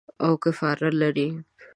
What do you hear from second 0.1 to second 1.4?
او کفار یې لري.